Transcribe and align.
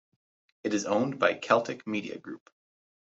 It 0.63 0.73
is 0.73 0.87
owned 0.87 1.19
by 1.19 1.35
Celtic 1.35 1.85
Media 1.85 2.17
Group. 2.17 2.49